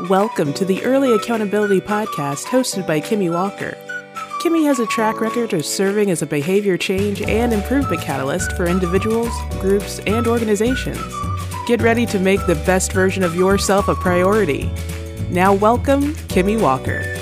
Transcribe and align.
Welcome 0.00 0.52
to 0.52 0.66
the 0.66 0.84
Early 0.84 1.14
Accountability 1.14 1.80
Podcast 1.80 2.44
hosted 2.44 2.86
by 2.86 3.00
Kimmy 3.00 3.32
Walker. 3.32 3.78
Kimmy 4.42 4.62
has 4.66 4.78
a 4.78 4.84
track 4.88 5.22
record 5.22 5.54
of 5.54 5.64
serving 5.64 6.10
as 6.10 6.20
a 6.20 6.26
behavior 6.26 6.76
change 6.76 7.22
and 7.22 7.50
improvement 7.50 8.02
catalyst 8.02 8.52
for 8.58 8.66
individuals, 8.66 9.32
groups, 9.52 10.00
and 10.00 10.26
organizations. 10.26 11.00
Get 11.66 11.80
ready 11.80 12.04
to 12.06 12.18
make 12.18 12.44
the 12.46 12.62
best 12.66 12.92
version 12.92 13.24
of 13.24 13.34
yourself 13.34 13.88
a 13.88 13.94
priority. 13.94 14.70
Now, 15.30 15.54
welcome 15.54 16.12
Kimmy 16.28 16.60
Walker. 16.60 17.15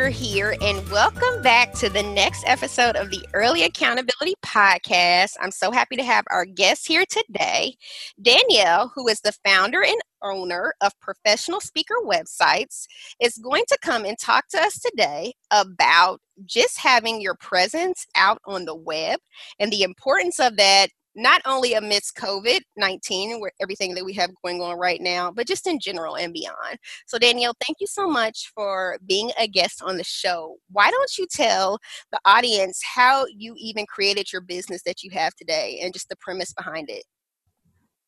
Walker 0.00 0.08
here, 0.08 0.56
and 0.62 0.88
welcome 0.88 1.42
back 1.42 1.74
to 1.74 1.90
the 1.90 2.02
next 2.02 2.42
episode 2.46 2.96
of 2.96 3.10
the 3.10 3.22
Early 3.34 3.64
Accountability 3.64 4.34
Podcast. 4.42 5.32
I'm 5.40 5.50
so 5.50 5.70
happy 5.70 5.94
to 5.96 6.02
have 6.02 6.24
our 6.30 6.46
guest 6.46 6.88
here 6.88 7.04
today, 7.06 7.74
Danielle, 8.22 8.90
who 8.94 9.08
is 9.08 9.20
the 9.20 9.34
founder 9.44 9.82
and 9.84 10.00
owner 10.22 10.72
of 10.80 10.98
Professional 11.00 11.60
Speaker 11.60 11.96
Websites, 12.06 12.86
is 13.20 13.36
going 13.36 13.64
to 13.68 13.78
come 13.82 14.06
and 14.06 14.18
talk 14.18 14.48
to 14.52 14.62
us 14.62 14.80
today 14.80 15.34
about 15.50 16.18
just 16.46 16.78
having 16.78 17.20
your 17.20 17.34
presence 17.34 18.06
out 18.16 18.38
on 18.46 18.64
the 18.64 18.74
web 18.74 19.20
and 19.58 19.70
the 19.70 19.82
importance 19.82 20.40
of 20.40 20.56
that 20.56 20.88
not 21.14 21.40
only 21.44 21.74
amidst 21.74 22.16
COVID 22.16 22.60
19, 22.76 23.40
where 23.40 23.52
everything 23.60 23.94
that 23.94 24.04
we 24.04 24.12
have 24.14 24.30
going 24.44 24.60
on 24.60 24.78
right 24.78 25.00
now, 25.00 25.30
but 25.30 25.46
just 25.46 25.66
in 25.66 25.78
general 25.80 26.16
and 26.16 26.32
beyond. 26.32 26.78
So, 27.06 27.18
Danielle, 27.18 27.54
thank 27.64 27.78
you 27.80 27.86
so 27.86 28.08
much 28.08 28.50
for 28.54 28.98
being 29.06 29.30
a 29.38 29.48
guest 29.48 29.82
on 29.82 29.96
the 29.96 30.04
show. 30.04 30.56
Why 30.70 30.90
don't 30.90 31.18
you 31.18 31.26
tell 31.30 31.78
the 32.12 32.20
audience 32.24 32.80
how 32.94 33.26
you 33.26 33.54
even 33.58 33.86
created 33.86 34.32
your 34.32 34.42
business 34.42 34.82
that 34.84 35.02
you 35.02 35.10
have 35.12 35.34
today 35.34 35.80
and 35.82 35.92
just 35.92 36.08
the 36.08 36.16
premise 36.16 36.52
behind 36.52 36.90
it? 36.90 37.04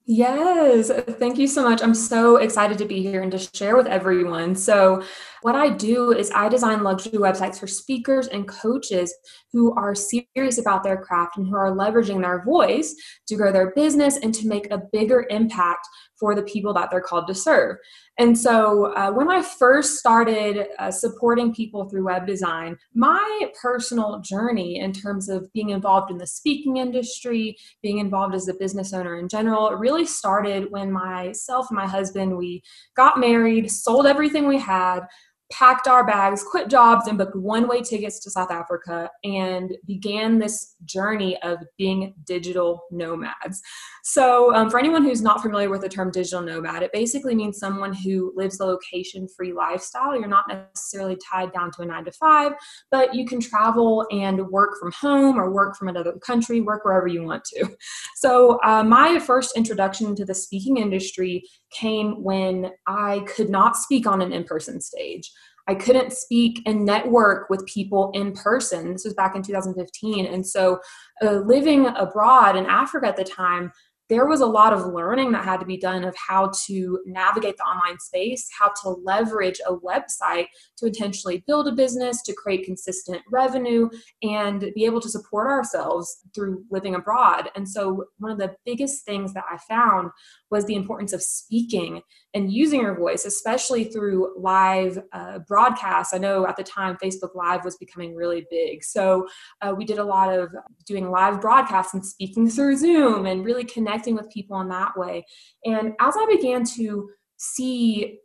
Yes, 0.05 0.91
thank 1.21 1.39
you 1.39 1.47
so 1.47 1.63
much. 1.63 1.81
I'm 1.81 1.95
so 1.95 2.37
excited 2.37 2.77
to 2.79 2.85
be 2.85 3.03
here 3.03 3.23
and 3.23 3.31
to 3.31 3.39
share 3.39 3.77
with 3.77 3.87
everyone. 3.87 4.57
So, 4.57 5.05
what 5.43 5.55
I 5.55 5.69
do 5.69 6.13
is 6.13 6.31
I 6.35 6.49
design 6.49 6.83
luxury 6.83 7.19
websites 7.19 7.59
for 7.59 7.69
speakers 7.69 8.27
and 8.27 8.49
coaches 8.49 9.15
who 9.53 9.73
are 9.75 9.95
serious 9.95 10.59
about 10.59 10.83
their 10.83 10.97
craft 10.97 11.37
and 11.37 11.47
who 11.47 11.55
are 11.55 11.71
leveraging 11.71 12.21
their 12.21 12.45
voice 12.45 12.97
to 13.29 13.37
grow 13.37 13.53
their 13.53 13.73
business 13.75 14.17
and 14.17 14.35
to 14.35 14.49
make 14.49 14.73
a 14.73 14.83
bigger 14.93 15.25
impact 15.31 15.87
for 16.23 16.37
the 16.37 16.43
people 16.45 16.73
that 16.73 16.89
they're 16.89 17.01
called 17.01 17.27
to 17.27 17.35
serve. 17.35 17.79
And 18.17 18.39
so, 18.39 18.95
uh, 18.95 19.11
when 19.11 19.29
I 19.29 19.43
first 19.43 19.97
started 19.99 20.69
uh, 20.79 20.93
supporting 20.93 21.53
people 21.53 21.89
through 21.89 22.05
web 22.05 22.29
design, 22.29 22.77
my 22.95 23.51
personal 23.61 24.21
journey 24.21 24.79
in 24.79 24.93
terms 24.93 25.29
of 25.29 25.53
being 25.53 25.71
involved 25.71 26.13
in 26.13 26.19
the 26.19 26.27
speaking 26.29 26.77
industry, 26.77 27.57
being 27.83 27.99
involved 27.99 28.37
as 28.37 28.47
a 28.47 28.55
business 28.55 28.93
owner 28.93 29.19
in 29.19 29.29
general, 29.29 29.69
it 29.69 29.79
really 29.79 30.07
started 30.07 30.71
when 30.71 30.93
myself 30.93 31.67
and 31.71 31.77
my 31.77 31.89
husband 31.89 32.37
we 32.37 32.63
got 32.95 33.19
married, 33.19 33.69
sold 33.69 34.07
everything 34.07 34.47
we 34.47 34.59
had 34.59 35.01
packed 35.53 35.87
our 35.87 36.05
bags, 36.05 36.43
quit 36.43 36.69
jobs, 36.69 37.07
and 37.07 37.19
booked 37.19 37.37
one 37.37 37.69
way 37.69 37.83
tickets 37.83 38.19
to 38.21 38.31
South 38.31 38.51
Africa 38.51 39.11
and 39.23 39.77
began 39.87 40.39
this 40.39 40.75
journey 40.87 41.41
of 41.43 41.59
being 41.77 42.15
digital 42.25 42.83
nomads. 42.91 43.61
So, 44.03 44.55
um, 44.55 44.71
for 44.71 44.79
anyone 44.79 45.05
who's 45.05 45.23
not 45.23 45.43
familiar 45.43 45.69
with 45.69 45.83
the 45.83 45.89
term 45.89 46.11
digital 46.11 46.41
nomad, 46.41 46.83
it 46.83 46.93
basically 46.93 47.35
means 47.35 47.59
someone 47.59 47.93
who 47.93 48.33
lives 48.35 48.59
a 48.61 48.65
location 48.65 49.29
free 49.37 49.53
lifestyle. 49.53 50.19
You're 50.19 50.27
not 50.27 50.47
necessarily 50.49 51.17
tied 51.31 51.53
down 51.53 51.71
to 51.73 51.83
a 51.83 51.87
nine 51.87 52.07
to 52.07 52.13
five, 52.13 52.53
but 52.91 53.15
you 53.15 53.27
can 53.27 53.41
travel 53.41 54.07
and 54.11 54.49
work 54.49 54.79
from 54.81 54.91
home 54.93 55.39
or 55.39 55.53
work 55.53 55.77
from 55.77 55.89
another 55.89 56.15
country, 56.25 56.61
work 56.61 56.85
wherever 56.85 57.07
you 57.07 57.23
want 57.23 57.45
to. 57.45 57.69
So, 58.17 58.59
uh, 58.65 58.83
my 58.83 59.19
first 59.19 59.57
introduction 59.57 60.17
to 60.17 60.25
the 60.25 60.35
speaking 60.35 60.79
industry 60.79 61.45
came 61.73 62.23
when 62.23 62.71
I 62.87 63.21
could 63.21 63.51
not 63.51 63.77
speak 63.77 64.07
on 64.07 64.23
an 64.23 64.33
in 64.33 64.45
person 64.45 64.81
stage. 64.81 65.31
I 65.69 65.75
couldn't 65.75 66.13
speak 66.13 66.61
and 66.67 66.85
network 66.85 67.49
with 67.49 67.65
people 67.67 68.11
in 68.15 68.33
person. 68.33 68.93
This 68.93 69.05
was 69.05 69.15
back 69.15 69.37
in 69.37 69.43
2015. 69.43 70.27
And 70.27 70.47
so, 70.47 70.81
uh, 71.23 71.35
living 71.47 71.87
abroad 71.87 72.57
in 72.57 72.67
Africa 72.67 73.07
at 73.07 73.17
the 73.17 73.25
time, 73.25 73.71
there 74.09 74.27
was 74.27 74.41
a 74.41 74.47
lot 74.47 74.73
of 74.73 74.93
learning 74.93 75.33
that 75.33 75.45
had 75.45 75.61
to 75.61 75.67
be 75.67 75.77
done 75.77 76.05
of 76.05 76.15
how 76.17 76.51
to 76.67 77.01
navigate 77.07 77.57
the 77.57 77.63
online 77.63 77.99
space, 77.99 78.49
how 78.59 78.71
to 78.83 78.91
leverage 78.91 79.61
a 79.67 79.75
website 79.75 80.47
to 80.77 80.87
intentionally 80.87 81.43
build 81.47 81.69
a 81.69 81.73
business, 81.73 82.23
to 82.23 82.35
create 82.35 82.65
consistent 82.65 83.23
revenue, 83.31 83.89
and 84.23 84.71
be 84.75 84.85
able 84.85 85.01
to 85.01 85.09
support 85.09 85.47
ourselves 85.47 86.25
through 86.35 86.65
living 86.71 86.95
abroad. 86.95 87.51
And 87.55 87.67
so, 87.69 88.05
one 88.19 88.33
of 88.33 88.39
the 88.39 88.55
biggest 88.67 89.05
things 89.07 89.33
that 89.35 89.45
I 89.51 89.57
found 89.57 90.11
was 90.51 90.67
the 90.67 90.75
importance 90.75 91.13
of 91.13 91.23
speaking 91.23 92.03
and 92.35 92.53
using 92.53 92.81
your 92.81 92.99
voice, 92.99 93.25
especially 93.25 93.85
through 93.85 94.35
live 94.39 94.99
uh, 95.13 95.39
broadcasts. 95.49 96.13
I 96.13 96.19
know 96.19 96.47
at 96.47 96.57
the 96.57 96.65
time 96.65 96.99
Facebook 97.03 97.35
Live 97.35 97.65
was 97.65 97.77
becoming 97.77 98.15
really 98.15 98.47
big. 98.51 98.85
So 98.85 99.27
uh, 99.63 99.75
we 99.77 99.85
did 99.85 99.99
a 99.99 100.05
lot 100.05 100.37
of 100.37 100.51
doing 100.87 101.11
live 101.11 101.41
broadcasts 101.41 101.95
and 101.95 102.05
speaking 102.05 102.51
through 102.51 102.77
Zoom 102.77 103.27
and 103.27 103.45
really 103.45 103.65
connecting 103.65 103.92
with 104.15 104.31
people 104.31 104.61
in 104.61 104.69
that 104.69 104.97
way. 104.97 105.25
And 105.65 105.93
as 106.01 106.15
I 106.17 106.27
began 106.31 106.65
to 106.77 107.09
see 107.37 108.19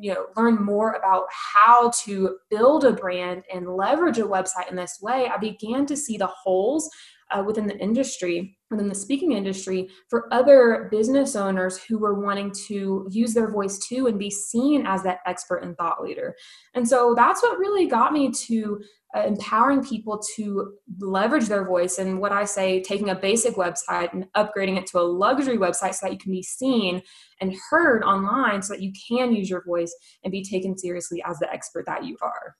you 0.00 0.14
know 0.14 0.26
learn 0.36 0.64
more 0.64 0.92
about 0.92 1.24
how 1.30 1.90
to 1.90 2.38
build 2.48 2.84
a 2.84 2.92
brand 2.92 3.42
and 3.52 3.76
leverage 3.76 4.18
a 4.18 4.22
website 4.22 4.70
in 4.70 4.76
this 4.76 4.98
way 5.02 5.28
i 5.28 5.36
began 5.36 5.84
to 5.84 5.94
see 5.94 6.16
the 6.16 6.26
holes 6.26 6.88
uh, 7.32 7.42
within 7.42 7.66
the 7.66 7.78
industry, 7.78 8.56
within 8.70 8.88
the 8.88 8.94
speaking 8.94 9.32
industry, 9.32 9.88
for 10.08 10.32
other 10.32 10.88
business 10.90 11.34
owners 11.34 11.82
who 11.82 11.98
were 11.98 12.20
wanting 12.20 12.52
to 12.66 13.06
use 13.10 13.34
their 13.34 13.50
voice 13.50 13.78
too 13.78 14.06
and 14.06 14.18
be 14.18 14.30
seen 14.30 14.86
as 14.86 15.02
that 15.02 15.20
expert 15.26 15.58
and 15.58 15.76
thought 15.76 16.02
leader. 16.02 16.34
And 16.74 16.86
so 16.86 17.14
that's 17.16 17.42
what 17.42 17.58
really 17.58 17.86
got 17.86 18.12
me 18.12 18.30
to 18.30 18.80
uh, 19.14 19.24
empowering 19.26 19.84
people 19.84 20.22
to 20.36 20.72
leverage 21.00 21.46
their 21.46 21.66
voice 21.66 21.98
and 21.98 22.20
what 22.20 22.32
I 22.32 22.44
say, 22.44 22.82
taking 22.82 23.10
a 23.10 23.14
basic 23.14 23.56
website 23.56 24.12
and 24.12 24.26
upgrading 24.36 24.78
it 24.78 24.86
to 24.86 25.00
a 25.00 25.02
luxury 25.02 25.58
website 25.58 25.94
so 25.94 26.06
that 26.06 26.12
you 26.12 26.18
can 26.18 26.32
be 26.32 26.42
seen 26.42 27.02
and 27.40 27.54
heard 27.70 28.02
online 28.04 28.62
so 28.62 28.72
that 28.72 28.82
you 28.82 28.92
can 29.08 29.34
use 29.34 29.50
your 29.50 29.64
voice 29.64 29.94
and 30.24 30.30
be 30.30 30.42
taken 30.42 30.78
seriously 30.78 31.22
as 31.26 31.38
the 31.38 31.52
expert 31.52 31.84
that 31.86 32.04
you 32.04 32.16
are. 32.22 32.56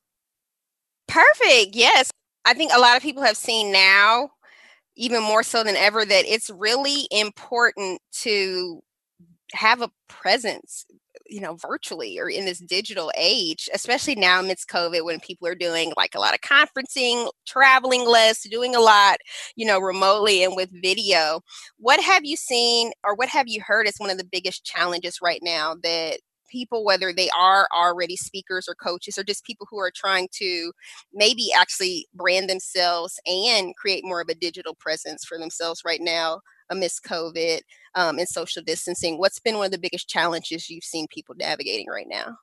Perfect. 1.09 1.75
Yes. 1.75 2.11
I 2.45 2.55
think 2.55 2.73
a 2.75 2.81
lot 2.81 2.97
of 2.97 3.03
people 3.03 3.23
have 3.23 3.37
seen 3.37 3.73
now 3.73 4.31
even 4.97 5.23
more 5.23 5.43
so 5.43 5.65
than 5.65 5.77
ever 5.77 6.05
that 6.05 6.25
it's 6.27 6.51
really 6.51 7.07
important 7.11 8.01
to 8.13 8.83
have 9.55 9.81
a 9.81 9.91
presence 10.09 10.85
you 11.33 11.41
know 11.41 11.57
virtually 11.57 12.19
or 12.19 12.29
in 12.29 12.45
this 12.45 12.59
digital 12.59 13.11
age 13.17 13.69
especially 13.75 14.15
now 14.15 14.41
amidst 14.41 14.69
covid 14.69 15.05
when 15.05 15.19
people 15.21 15.49
are 15.49 15.55
doing 15.55 15.93
like 15.97 16.15
a 16.15 16.21
lot 16.21 16.35
of 16.35 16.41
conferencing 16.41 17.29
traveling 17.47 18.07
less 18.07 18.43
doing 18.49 18.77
a 18.77 18.81
lot 18.81 19.17
you 19.57 19.67
know 19.67 19.79
remotely 19.79 20.45
and 20.45 20.55
with 20.55 20.69
video 20.83 21.41
what 21.79 22.01
have 22.01 22.25
you 22.25 22.37
seen 22.37 22.93
or 23.05 23.15
what 23.15 23.29
have 23.29 23.49
you 23.49 23.63
heard 23.65 23.89
is 23.89 23.95
one 23.99 24.11
of 24.11 24.19
the 24.19 24.29
biggest 24.31 24.65
challenges 24.65 25.19
right 25.23 25.41
now 25.43 25.75
that 25.83 26.19
people, 26.53 26.85
whether 26.85 27.13
they 27.13 27.31
are 27.31 27.67
already 27.75 28.15
speakers 28.15 28.69
or 28.69 28.75
coaches, 28.75 29.17
or 29.17 29.25
just 29.25 29.45
people 29.45 29.67
who 29.71 29.79
are 29.79 29.91
trying 29.95 30.29
to 30.33 30.71
maybe 31.13 31.49
actually 31.59 32.07
brand 32.15 32.49
themselves 32.49 33.19
and 33.27 33.75
create 33.77 34.05
more 34.05 34.21
of 34.21 34.29
a 34.29 34.35
digital 34.35 34.75
presence 34.75 35.25
for 35.25 35.39
themselves 35.39 35.81
right 35.85 36.03
now 36.03 36.41
amidst 36.71 37.05
COVID 37.05 37.61
um, 37.95 38.19
and 38.19 38.29
social 38.29 38.63
distancing? 38.63 39.19
What's 39.19 39.41
been 39.41 39.57
one 39.57 39.67
of 39.67 39.73
the 39.73 39.79
biggest 39.79 40.09
challenges 40.09 40.71
you've 40.71 40.85
seen 40.85 41.07
people 41.09 41.35
navigating 41.39 41.87
right 41.89 42.09
now? 42.09 42.37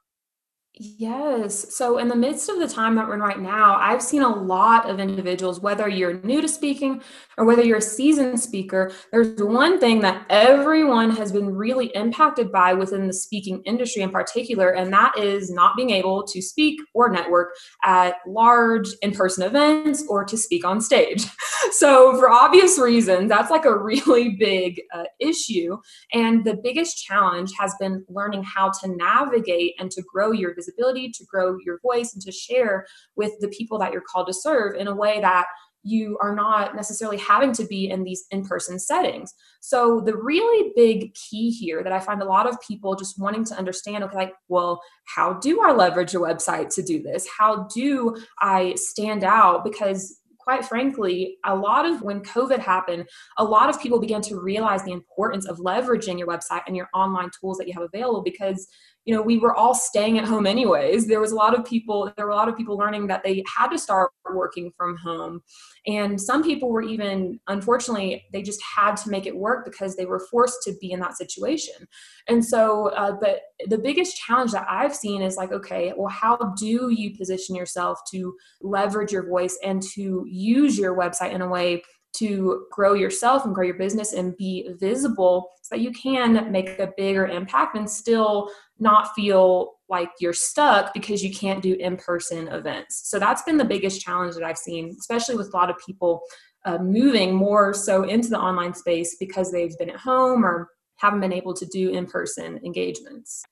Yes. 0.75 1.75
So, 1.75 1.97
in 1.97 2.07
the 2.07 2.16
midst 2.16 2.47
of 2.47 2.59
the 2.59 2.68
time 2.68 2.96
that 2.96 3.07
we're 3.07 3.16
in 3.16 3.19
right 3.19 3.40
now, 3.40 3.75
I've 3.75 4.02
seen 4.02 4.22
a 4.22 4.30
lot 4.30 4.90
of 4.90 5.00
individuals, 5.00 5.59
whether 5.59 5.90
you're 5.90 6.22
new 6.22 6.41
to 6.41 6.47
speaking 6.47 7.02
or 7.38 7.44
whether 7.44 7.63
you're 7.63 7.80
a 7.80 7.81
seasoned 7.81 8.40
speaker, 8.40 8.91
there's 9.12 9.41
one 9.41 9.79
thing 9.79 10.00
that 10.02 10.25
everyone 10.29 11.09
has 11.12 11.34
been 11.34 11.53
really 11.53 11.88
impacted 11.96 12.52
by 12.52 12.73
within 12.73 13.08
the 13.08 13.14
speaking 13.14 13.61
industry 13.66 14.03
in 14.03 14.11
particular, 14.11 14.70
and 14.70 14.94
that 14.94 15.17
is 15.17 15.52
not 15.52 15.76
being 15.76 15.90
able 15.90 16.23
to 16.28 16.41
speak 16.41 16.79
or 16.94 17.09
network 17.09 17.49
at 17.84 18.16
large 18.26 18.88
in 19.02 19.11
person 19.11 19.44
events 19.44 20.05
or 20.08 20.23
to 20.23 20.38
speak 20.38 20.64
on 20.64 20.79
stage. 20.79 21.26
So, 21.72 22.17
for 22.17 22.32
obvious 22.32 22.79
reasons, 22.79 23.29
that's 23.29 23.52
like 23.52 23.66
a 23.66 23.78
really 23.78 24.29
big 24.29 24.82
uh, 24.94 25.03
issue. 25.20 25.78
And 26.14 26.44
the 26.46 26.55
biggest 26.55 27.03
challenge 27.03 27.52
has 27.59 27.76
been 27.79 28.05
learning 28.08 28.44
how 28.44 28.72
to 28.82 28.88
navigate 28.88 29.76
and 29.78 29.91
to 29.91 30.02
grow 30.02 30.32
your 30.32 30.53
visibility, 30.59 31.11
to 31.11 31.26
grow 31.26 31.58
your 31.66 31.79
voice, 31.82 32.14
and 32.14 32.22
to 32.23 32.32
share 32.32 32.85
with 33.16 33.32
the 33.40 33.47
people 33.50 33.79
that 33.79 33.94
you're 33.94 34.02
called 34.02 34.28
to 34.28 34.34
serve 34.34 34.76
in 34.76 34.88
a 34.88 34.96
way 34.96 35.20
that 35.22 35.46
you 35.84 36.17
are 36.22 36.35
not 36.35 36.76
necessarily 36.76 37.17
having 37.17 37.53
to 37.53 37.66
be 37.66 37.90
in 37.90 38.03
these 38.03 38.26
in 38.32 38.44
person 38.44 38.79
settings. 38.79 39.34
So, 39.61 40.02
the 40.02 40.16
really 40.16 40.72
big 40.76 41.14
key 41.16 41.52
here 41.52 41.84
that 41.84 41.94
I 41.94 42.00
find 42.00 42.22
a 42.22 42.26
lot 42.26 42.47
of 42.47 42.58
people 42.67 42.96
just 42.96 43.20
wanting 43.20 43.46
to 43.46 43.56
understand 43.56 44.03
okay, 44.03 44.16
like, 44.16 44.34
well, 44.47 44.82
how 45.06 45.34
do 45.34 45.61
I 45.64 45.72
leverage 45.72 46.14
a 46.16 46.20
website 46.20 46.73
to 46.76 46.84
do 46.84 47.02
this? 47.02 47.28
How 47.38 47.67
do 47.73 48.16
I 48.41 48.73
stand 48.76 49.23
out? 49.23 49.64
Because 49.64 50.20
quite 50.50 50.66
frankly, 50.66 51.38
a 51.46 51.56
lot 51.56 51.85
of 51.85 52.02
when 52.02 52.23
COVID 52.23 52.58
happened, 52.58 53.08
a 53.38 53.44
lot 53.44 53.70
of 53.70 53.79
people 53.79 54.00
began 54.00 54.22
to 54.23 54.40
realize 54.40 54.84
the 54.84 54.91
importance 54.91 55.46
of 55.46 55.59
leveraging 55.59 56.17
your 56.17 56.28
website 56.28 56.61
and 56.66 56.76
your 56.76 56.90
online 56.91 57.29
tools 57.40 57.59
that 57.59 57.67
you 57.67 57.73
have 57.73 57.84
available 57.84 58.23
because 58.23 58.67
you 59.05 59.16
know 59.16 59.22
we 59.22 59.37
were 59.37 59.55
all 59.55 59.73
staying 59.73 60.17
at 60.17 60.25
home 60.25 60.46
anyways. 60.46 61.07
There 61.07 61.19
was 61.19 61.31
a 61.31 61.35
lot 61.35 61.57
of 61.57 61.66
people 61.66 62.11
there 62.16 62.25
were 62.25 62.31
a 62.31 62.35
lot 62.35 62.49
of 62.49 62.57
people 62.57 62.78
learning 62.78 63.07
that 63.07 63.23
they 63.23 63.43
had 63.57 63.69
to 63.69 63.78
start 63.78 64.11
working 64.34 64.72
from 64.78 64.96
home. 64.97 65.41
And 65.87 66.22
some 66.22 66.43
people 66.43 66.69
were 66.69 66.81
even 66.81 67.40
unfortunately 67.47 68.25
they 68.34 68.41
just 68.41 68.61
had 68.63 68.96
to 68.97 69.09
make 69.09 69.25
it 69.25 69.35
work 69.35 69.66
because 69.66 69.96
they 69.96 70.05
were 70.05 70.19
forced 70.31 70.61
to 70.63 70.73
be 70.79 70.91
in 70.91 70.99
that 70.99 71.17
situation. 71.17 71.87
And 72.28 72.46
so 72.46 72.90
uh, 72.90 73.13
but 73.19 73.41
the 73.67 73.78
biggest 73.78 74.16
challenge 74.16 74.51
that 74.51 74.66
i've 74.69 74.96
seen 74.96 75.22
is 75.22 75.35
like 75.35 75.51
okay 75.51 75.93
well 75.97 76.09
how 76.09 76.37
do 76.57 76.90
you 76.91 77.16
position 77.17 77.55
yourself 77.55 77.99
to 78.11 78.34
leverage 78.61 79.11
your 79.11 79.28
voice 79.28 79.57
and 79.63 79.81
to 79.81 80.23
use 80.28 80.78
your 80.78 80.96
website 80.96 81.34
in 81.34 81.41
a 81.41 81.47
way 81.47 81.81
to 82.20 82.66
grow 82.72 82.94
yourself 82.94 83.46
and 83.46 83.56
grow 83.56 83.66
your 83.66 83.78
business 83.78 84.14
and 84.14 84.38
be 84.38 84.70
visible 84.80 85.50
so 85.62 85.76
that 85.76 85.82
you 85.82 85.92
can 85.92 86.52
make 86.52 86.80
a 86.80 86.94
bigger 86.98 87.28
impact 87.28 87.76
and 87.76 87.90
still 87.90 88.50
not 88.80 89.14
feel 89.16 89.74
like 89.90 90.10
you're 90.20 90.34
stuck 90.34 90.94
because 90.94 91.24
you 91.24 91.34
can't 91.34 91.62
do 91.62 91.74
in-person 91.76 92.48
events. 92.50 93.10
So 93.10 93.20
that's 93.20 93.42
been 93.42 93.58
the 93.58 93.66
biggest 93.66 94.02
challenge 94.02 94.36
that 94.36 94.44
i've 94.44 94.58
seen 94.58 94.96
especially 95.00 95.36
with 95.36 95.54
a 95.54 95.58
lot 95.58 95.70
of 95.70 95.76
people 95.86 96.22
uh, 96.66 96.78
moving 96.78 97.34
more 97.34 97.74
so 97.74 98.04
into 98.04 98.30
the 98.30 98.40
online 98.40 98.74
space 98.74 99.16
because 99.20 99.52
they've 99.52 99.78
been 99.78 99.90
at 99.90 99.96
home 99.98 100.44
or 100.44 100.70
haven't 100.98 101.22
been 101.22 101.34
able 101.34 101.54
to 101.54 101.66
do 101.68 101.92
in-person 101.92 102.60
engagements 102.66 103.44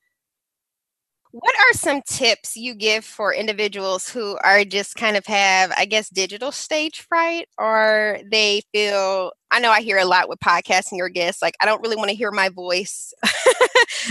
what 1.32 1.56
are 1.56 1.74
some 1.74 2.02
tips 2.08 2.56
you 2.56 2.74
give 2.76 3.04
for 3.06 3.34
individuals 3.34 4.10
who 4.10 4.38
are 4.44 4.64
just 4.64 4.96
kind 4.96 5.18
of 5.18 5.26
have, 5.26 5.72
I 5.78 5.86
guess, 5.86 6.10
digital 6.10 6.52
stage 6.52 7.02
fright, 7.02 7.48
or 7.58 8.20
they 8.32 8.62
feel 8.74 9.32
I 9.52 9.60
know 9.60 9.72
I 9.72 9.82
hear 9.82 9.98
a 9.98 10.06
lot 10.06 10.28
with 10.28 10.40
podcasting 10.40 10.98
your 10.98 11.10
guests, 11.10 11.42
like, 11.42 11.56
I 11.62 11.66
don't 11.66 11.82
really 11.82 11.96
want 11.96 12.10
to 12.10 12.16
hear 12.16 12.32
my 12.32 12.50
voice. 12.50 13.14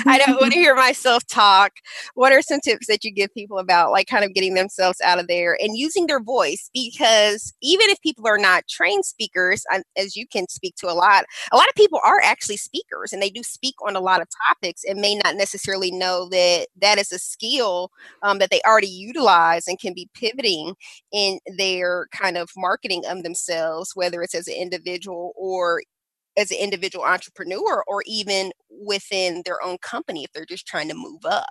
I 0.06 0.18
don't 0.18 0.40
want 0.40 0.52
to 0.52 0.58
hear 0.58 0.74
myself 0.74 1.26
talk. 1.26 1.72
What 2.14 2.32
are 2.32 2.40
some 2.40 2.60
tips 2.60 2.86
that 2.86 3.04
you 3.04 3.10
give 3.10 3.32
people 3.34 3.58
about, 3.58 3.90
like, 3.90 4.06
kind 4.06 4.24
of 4.24 4.32
getting 4.32 4.54
themselves 4.54 5.00
out 5.02 5.18
of 5.18 5.28
there 5.28 5.58
and 5.60 5.76
using 5.76 6.06
their 6.06 6.20
voice? 6.20 6.70
Because 6.72 7.52
even 7.62 7.90
if 7.90 8.00
people 8.00 8.26
are 8.26 8.38
not 8.38 8.66
trained 8.66 9.04
speakers, 9.04 9.64
as 9.96 10.16
you 10.16 10.26
can 10.26 10.48
speak 10.48 10.74
to 10.76 10.90
a 10.90 10.94
lot, 10.94 11.26
a 11.52 11.56
lot 11.56 11.68
of 11.68 11.74
people 11.74 12.00
are 12.02 12.20
actually 12.22 12.56
speakers 12.56 13.12
and 13.12 13.20
they 13.20 13.30
do 13.30 13.42
speak 13.42 13.74
on 13.86 13.94
a 13.94 14.00
lot 14.00 14.22
of 14.22 14.28
topics 14.48 14.84
and 14.88 15.00
may 15.00 15.16
not 15.16 15.36
necessarily 15.36 15.90
know 15.90 16.28
that 16.30 16.68
that 16.80 16.98
is 16.98 17.12
a 17.12 17.18
skill 17.18 17.90
um, 18.22 18.38
that 18.38 18.50
they 18.50 18.60
already 18.66 18.86
utilize 18.86 19.68
and 19.68 19.78
can 19.78 19.92
be 19.92 20.08
pivoting 20.14 20.74
in 21.12 21.38
their 21.58 22.08
kind 22.12 22.38
of 22.38 22.50
marketing 22.56 23.02
of 23.06 23.22
themselves, 23.22 23.92
whether 23.94 24.22
it's 24.22 24.34
as 24.34 24.48
an 24.48 24.54
individual 24.54 25.25
or 25.36 25.82
as 26.36 26.50
an 26.50 26.58
individual 26.58 27.04
entrepreneur 27.04 27.82
or 27.88 28.02
even 28.06 28.52
within 28.70 29.42
their 29.44 29.62
own 29.62 29.78
company 29.78 30.24
if 30.24 30.32
they're 30.32 30.46
just 30.46 30.66
trying 30.66 30.88
to 30.88 30.94
move 30.94 31.24
up. 31.24 31.46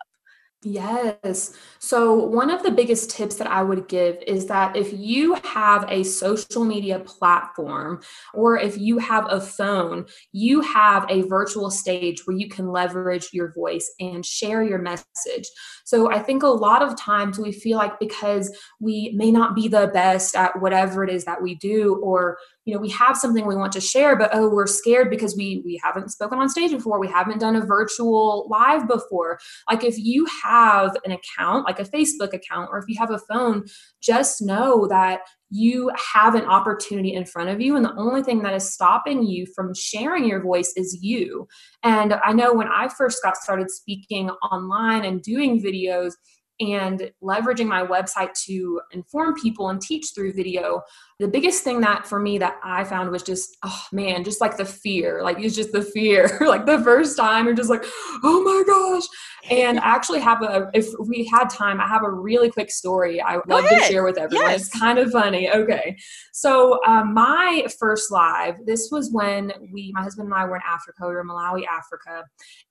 Yes. 0.67 1.53
So, 1.77 2.15
one 2.15 2.49
of 2.49 2.63
the 2.63 2.71
biggest 2.71 3.11
tips 3.11 3.35
that 3.35 3.45
I 3.45 3.61
would 3.61 3.87
give 3.87 4.17
is 4.25 4.47
that 4.47 4.75
if 4.75 4.91
you 4.91 5.35
have 5.43 5.85
a 5.89 6.01
social 6.01 6.65
media 6.65 6.97
platform 7.01 8.01
or 8.33 8.57
if 8.57 8.75
you 8.75 8.97
have 8.97 9.27
a 9.29 9.39
phone, 9.39 10.07
you 10.31 10.61
have 10.61 11.05
a 11.07 11.21
virtual 11.21 11.69
stage 11.69 12.25
where 12.25 12.35
you 12.35 12.49
can 12.49 12.71
leverage 12.71 13.27
your 13.31 13.53
voice 13.53 13.93
and 13.99 14.25
share 14.25 14.63
your 14.63 14.79
message. 14.79 15.47
So, 15.83 16.11
I 16.11 16.17
think 16.17 16.41
a 16.41 16.47
lot 16.47 16.81
of 16.81 16.97
times 16.97 17.37
we 17.37 17.51
feel 17.51 17.77
like 17.77 17.99
because 17.99 18.51
we 18.79 19.13
may 19.15 19.29
not 19.29 19.53
be 19.55 19.67
the 19.67 19.91
best 19.93 20.35
at 20.35 20.59
whatever 20.59 21.03
it 21.03 21.11
is 21.11 21.25
that 21.25 21.43
we 21.43 21.53
do, 21.53 21.97
or 22.03 22.39
you 22.65 22.73
know 22.73 22.79
we 22.79 22.89
have 22.89 23.15
something 23.15 23.45
we 23.45 23.55
want 23.55 23.71
to 23.71 23.79
share 23.79 24.15
but 24.15 24.31
oh 24.33 24.49
we're 24.49 24.65
scared 24.67 25.09
because 25.09 25.35
we 25.37 25.61
we 25.63 25.79
haven't 25.83 26.09
spoken 26.09 26.39
on 26.39 26.49
stage 26.49 26.71
before 26.71 26.99
we 26.99 27.07
haven't 27.07 27.39
done 27.39 27.55
a 27.55 27.65
virtual 27.65 28.47
live 28.49 28.87
before 28.87 29.39
like 29.69 29.83
if 29.83 29.97
you 29.97 30.25
have 30.55 30.95
an 31.05 31.11
account 31.11 31.65
like 31.65 31.79
a 31.79 31.83
facebook 31.83 32.33
account 32.33 32.69
or 32.71 32.77
if 32.77 32.85
you 32.87 32.95
have 32.97 33.11
a 33.11 33.19
phone 33.19 33.63
just 34.01 34.41
know 34.41 34.87
that 34.87 35.21
you 35.49 35.91
have 36.13 36.35
an 36.35 36.45
opportunity 36.45 37.13
in 37.13 37.25
front 37.25 37.49
of 37.49 37.61
you 37.61 37.75
and 37.75 37.85
the 37.85 37.95
only 37.95 38.23
thing 38.23 38.41
that 38.41 38.53
is 38.53 38.73
stopping 38.73 39.23
you 39.23 39.45
from 39.55 39.73
sharing 39.73 40.25
your 40.25 40.41
voice 40.41 40.73
is 40.75 40.97
you. 41.01 41.47
And 41.83 42.15
i 42.23 42.33
know 42.33 42.53
when 42.53 42.67
i 42.67 42.87
first 42.87 43.19
got 43.23 43.37
started 43.37 43.69
speaking 43.69 44.29
online 44.51 45.05
and 45.05 45.21
doing 45.21 45.61
videos 45.61 46.13
and 46.59 47.11
leveraging 47.21 47.67
my 47.67 47.85
website 47.85 48.31
to 48.45 48.79
inform 48.91 49.33
people 49.35 49.69
and 49.69 49.81
teach 49.81 50.11
through 50.15 50.33
video 50.33 50.81
the 51.19 51.27
biggest 51.27 51.63
thing 51.63 51.79
that 51.79 52.05
for 52.05 52.19
me 52.19 52.37
that 52.37 52.59
i 52.63 52.83
found 52.83 53.09
was 53.09 53.23
just 53.23 53.57
oh 53.63 53.83
man 53.93 54.23
just 54.23 54.41
like 54.41 54.57
the 54.57 54.65
fear 54.65 55.23
like 55.23 55.39
it's 55.39 55.55
just 55.55 55.71
the 55.71 55.81
fear. 55.81 56.29
Like 56.45 56.65
the 56.65 56.79
first 56.83 57.17
time 57.17 57.45
you're 57.45 57.55
just 57.55 57.69
like 57.69 57.83
oh 58.23 58.43
my 58.43 58.63
gosh. 58.65 59.03
And 59.49 59.79
I 59.79 59.83
actually 59.83 60.19
have 60.19 60.41
a 60.41 60.69
if 60.73 60.87
we 61.07 61.25
had 61.25 61.49
time 61.49 61.79
i 61.81 61.87
have 61.87 62.03
a 62.03 62.09
really 62.09 62.49
quick 62.49 62.69
story 62.71 63.19
i 63.19 63.35
would 63.37 63.47
love 63.47 63.67
to 63.67 63.79
share 63.81 64.03
with 64.03 64.17
everyone. 64.17 64.51
Yes. 64.51 64.67
it's 64.67 64.79
kind 64.79 64.99
of 64.99 65.11
funny. 65.11 65.49
Okay. 65.49 65.97
So 66.33 66.79
um, 66.85 67.13
my 67.13 67.65
first 67.79 68.11
live 68.11 68.55
this 68.65 68.89
was 68.91 69.11
when 69.11 69.51
we 69.71 69.91
my 69.93 70.03
husband 70.03 70.27
and 70.27 70.35
i 70.35 70.45
were 70.45 70.55
in 70.55 70.61
africa. 70.67 71.01
We 71.01 71.13
were 71.13 71.21
in 71.21 71.27
malawi 71.27 71.65
africa. 71.67 72.25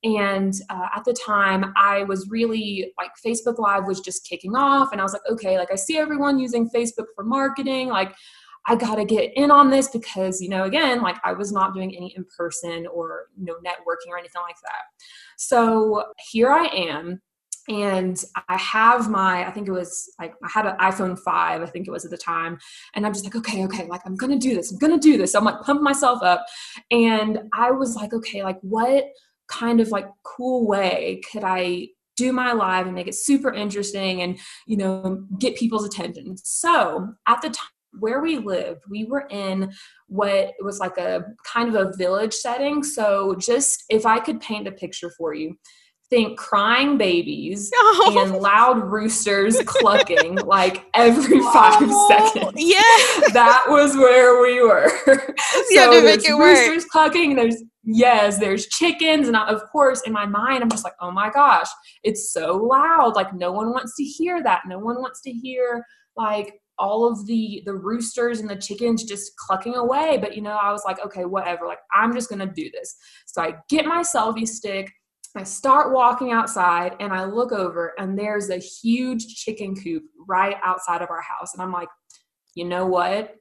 And 0.05 0.55
uh, 0.71 0.89
at 0.95 1.05
the 1.05 1.15
time 1.15 1.73
i 1.77 2.05
was 2.05 2.29
really 2.31 2.93
like 2.97 3.11
facebook 3.25 3.59
live 3.59 3.87
was 3.87 4.01
just 4.01 4.27
kicking 4.29 4.55
off. 4.55 4.91
And 4.93 5.01
i 5.01 5.05
was 5.05 5.13
like 5.13 5.23
okay 5.31 5.59
like 5.59 5.73
i 5.73 5.77
see 5.77 5.99
everyone 5.99 6.39
using 6.39 6.71
facebook 6.71 7.07
for 7.15 7.25
marketing. 7.25 7.89
Like 7.89 8.15
I 8.67 8.77
got 8.77 8.97
to 8.97 9.05
get 9.05 9.33
in 9.37 9.51
on 9.51 9.71
this 9.71 9.89
because, 9.89 10.41
you 10.41 10.49
know, 10.49 10.65
again, 10.65 11.03
like 11.03 11.17
I 11.25 11.33
was 11.33 11.53
not 11.53 11.75
doing 11.75 11.95
any 11.95 12.15
in 12.17 12.25
person 12.37 12.87
or, 12.87 13.27
you 13.37 13.45
know, 13.45 13.55
networking 13.55 14.11
or 14.11 14.19
anything 14.19 14.43
like 14.43 14.57
that. 14.63 14.85
So 15.37 16.05
here 16.31 16.51
I 16.51 16.67
am. 16.67 17.21
And 17.69 18.23
I 18.49 18.59
have 18.59 19.09
my, 19.09 19.47
I 19.47 19.51
think 19.51 19.69
it 19.69 19.73
was 19.73 20.11
like, 20.19 20.35
I 20.45 20.49
had 20.53 20.67
an 20.67 20.77
iPhone 20.79 21.19
5, 21.19 21.63
I 21.63 21.67
think 21.67 21.89
it 21.89 21.91
was 21.91 22.05
at 22.05 22.11
the 22.11 22.17
time. 22.17 22.59
And 22.95 23.07
I'm 23.07 23.13
just 23.13 23.25
like, 23.25 23.37
okay, 23.37 23.65
okay, 23.65 23.87
like 23.87 24.03
I'm 24.05 24.17
to 24.19 24.39
do 24.39 24.55
this. 24.55 24.71
I'm 24.71 24.79
to 24.93 24.99
do 24.99 25.17
this. 25.17 25.33
So 25.33 25.39
I'm 25.39 25.47
like, 25.47 25.61
pump 25.63 25.81
myself 25.81 26.23
up. 26.23 26.45
And 26.91 27.41
I 27.55 27.71
was 27.71 27.97
like, 27.97 28.13
okay, 28.13 28.43
like 28.43 28.59
what 28.61 29.05
kind 29.47 29.81
of 29.81 29.89
like 29.89 30.07
cool 30.25 30.67
way 30.67 31.21
could 31.31 31.45
I 31.45 31.89
do 32.17 32.33
my 32.33 32.53
live 32.53 32.87
and 32.87 32.95
make 32.95 33.09
it 33.09 33.15
super 33.15 33.53
interesting 33.53 34.23
and 34.23 34.39
you 34.67 34.77
know 34.77 35.25
get 35.39 35.57
people's 35.57 35.85
attention 35.85 36.37
so 36.37 37.13
at 37.27 37.43
the 37.43 37.51
time 37.51 37.69
where 37.99 38.21
we 38.21 38.39
lived, 38.39 38.83
we 38.89 39.05
were 39.05 39.27
in 39.31 39.73
what 40.09 40.55
was 40.61 40.79
like 40.79 40.99
a 40.99 41.25
kind 41.45 41.75
of 41.75 41.75
a 41.75 41.97
village 41.97 42.35
setting. 42.35 42.83
So, 42.83 43.35
just 43.37 43.85
if 43.89 44.07
I 44.07 44.21
could 44.21 44.41
paint 44.41 44.69
a 44.69 44.73
picture 44.73 45.11
for 45.11 45.35
you, 45.35 45.57
think 46.11 46.39
crying 46.39 46.99
babies 46.99 47.71
oh. 47.77 48.17
and 48.19 48.37
loud 48.41 48.83
roosters 48.83 49.61
clucking 49.65 50.37
like 50.47 50.85
every 50.95 51.41
five 51.41 51.83
oh, 51.83 52.09
seconds. 52.09 52.53
Yeah. 52.57 52.81
That 53.33 53.65
was 53.69 53.97
where 53.97 54.41
we 54.41 54.63
were. 54.63 54.89
so 55.09 56.01
there's 56.01 56.29
roosters 56.29 56.85
work. 56.85 56.91
clucking, 56.91 57.35
there's 57.35 57.57
yes, 57.83 58.39
there's 58.39 58.67
chickens. 58.67 59.27
And 59.27 59.37
I, 59.37 59.49
of 59.49 59.63
course, 59.73 60.03
in 60.03 60.13
my 60.13 60.25
mind, 60.25 60.63
I'm 60.63 60.71
just 60.71 60.85
like, 60.85 60.95
oh 61.01 61.11
my 61.11 61.31
gosh, 61.31 61.67
it's 62.05 62.33
so 62.33 62.57
loud. 62.57 63.17
Like 63.17 63.35
no 63.35 63.51
one 63.51 63.71
wants 63.71 63.97
to 63.97 64.05
hear 64.05 64.43
that. 64.45 64.63
No 64.67 64.79
one 64.79 64.97
wants 64.97 65.21
to 65.23 65.33
hear 65.33 65.85
like 66.17 66.55
all 66.79 67.11
of 67.11 67.27
the 67.27 67.63
the 67.67 67.75
roosters 67.75 68.41
and 68.41 68.49
the 68.49 68.57
chickens 68.57 69.05
just 69.05 69.37
clucking 69.37 69.75
away 69.75 70.19
but 70.21 70.35
you 70.35 70.43
know 70.43 70.59
i 70.61 70.73
was 70.73 70.83
like 70.85 70.99
okay 71.05 71.25
whatever 71.25 71.67
like 71.67 71.79
i'm 71.93 72.13
just 72.13 72.29
gonna 72.29 72.53
do 72.53 72.69
this 72.73 72.97
so 73.27 73.43
i 73.43 73.55
get 73.69 73.87
my 73.87 74.03
selfie 74.03 74.47
stick 74.47 74.91
i 75.37 75.43
start 75.43 75.93
walking 75.93 76.33
outside 76.33 76.97
and 77.01 77.13
i 77.13 77.25
look 77.25 77.53
over 77.53 77.93
and 77.99 78.19
there's 78.19 78.51
a 78.51 78.59
huge 78.59 79.27
chicken 79.35 79.75
coop 79.75 80.05
right 80.27 80.57
outside 80.63 81.03
of 81.03 81.11
our 81.11 81.23
house 81.23 81.55
and 81.55 81.63
i'm 81.63 81.73
like 81.73 81.89
you 82.55 82.65
know 82.65 82.87
what 82.87 83.37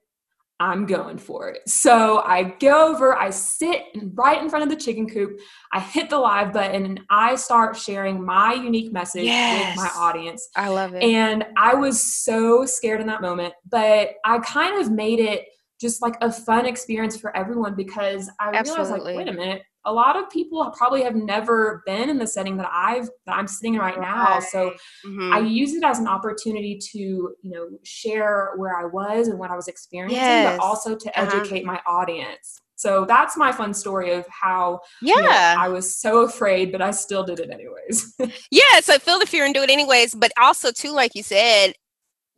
I'm 0.59 0.85
going 0.85 1.17
for 1.17 1.49
it. 1.49 1.67
So 1.67 2.21
I 2.21 2.43
go 2.43 2.93
over, 2.93 3.17
I 3.17 3.31
sit 3.31 3.81
right 4.13 4.41
in 4.41 4.49
front 4.49 4.63
of 4.63 4.69
the 4.69 4.81
chicken 4.81 5.09
coop, 5.09 5.39
I 5.73 5.79
hit 5.81 6.09
the 6.09 6.17
live 6.17 6.53
button, 6.53 6.85
and 6.85 7.01
I 7.09 7.35
start 7.35 7.75
sharing 7.75 8.23
my 8.23 8.53
unique 8.53 8.93
message 8.93 9.25
yes. 9.25 9.75
with 9.75 9.83
my 9.83 9.91
audience. 9.99 10.47
I 10.55 10.69
love 10.69 10.93
it. 10.93 11.03
And 11.03 11.45
I 11.57 11.73
was 11.73 12.01
so 12.01 12.65
scared 12.65 13.01
in 13.01 13.07
that 13.07 13.21
moment, 13.21 13.53
but 13.69 14.11
I 14.23 14.39
kind 14.39 14.79
of 14.79 14.89
made 14.89 15.19
it 15.19 15.47
just 15.81 16.01
like 16.01 16.15
a 16.21 16.31
fun 16.31 16.65
experience 16.65 17.17
for 17.17 17.35
everyone 17.35 17.75
because 17.75 18.29
I 18.39 18.51
Absolutely. 18.53 18.83
realized 18.85 19.05
like, 19.05 19.17
wait 19.17 19.27
a 19.27 19.33
minute, 19.33 19.63
a 19.85 19.93
lot 19.93 20.17
of 20.17 20.29
people 20.29 20.63
probably 20.75 21.03
have 21.03 21.15
never 21.15 21.83
been 21.85 22.09
in 22.09 22.17
the 22.17 22.27
setting 22.27 22.57
that 22.57 22.69
I've 22.71 23.09
that 23.25 23.35
I'm 23.35 23.47
sitting 23.47 23.75
in 23.75 23.81
right, 23.81 23.99
now. 23.99 24.39
So 24.39 24.73
mm-hmm. 25.05 25.33
I 25.33 25.39
use 25.39 25.73
it 25.73 25.83
as 25.83 25.99
an 25.99 26.07
opportunity 26.07 26.79
to, 26.91 26.99
you 26.99 27.35
know, 27.43 27.67
share 27.83 28.53
where 28.55 28.77
I 28.77 28.85
was 28.85 29.27
and 29.27 29.37
what 29.37 29.51
I 29.51 29.55
was 29.55 29.67
experiencing, 29.67 30.19
yes. 30.19 30.57
but 30.57 30.63
also 30.63 30.95
to 30.95 31.09
uh-huh. 31.09 31.35
educate 31.35 31.63
uh-huh. 31.63 31.73
my 31.73 31.91
audience. 31.91 32.61
So 32.75 33.05
that's 33.05 33.37
my 33.37 33.51
fun 33.51 33.73
story 33.73 34.11
of 34.11 34.25
how 34.27 34.81
yeah. 35.01 35.15
You 35.15 35.21
know, 35.21 35.63
I 35.63 35.67
was 35.69 35.95
so 35.95 36.21
afraid, 36.21 36.71
but 36.71 36.81
I 36.81 36.91
still 36.91 37.23
did 37.23 37.39
it 37.39 37.49
anyways. 37.49 38.15
yeah, 38.51 38.79
so 38.81 38.97
feel 38.99 39.19
the 39.19 39.25
fear 39.25 39.45
and 39.45 39.53
do 39.53 39.61
it 39.61 39.69
anyways. 39.69 40.15
But 40.15 40.31
also 40.37 40.71
too, 40.71 40.91
like 40.91 41.15
you 41.15 41.23
said, 41.23 41.73